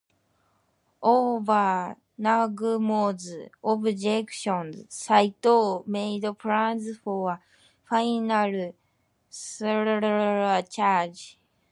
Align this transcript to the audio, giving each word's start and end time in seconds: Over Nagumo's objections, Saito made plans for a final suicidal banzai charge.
Over 1.03 1.95
Nagumo's 2.19 3.35
objections, 3.63 4.83
Saito 4.89 5.83
made 5.85 6.25
plans 6.39 6.97
for 6.97 7.33
a 7.33 7.41
final 7.87 8.73
suicidal 9.29 10.01
banzai 10.01 10.67
charge. 10.71 11.37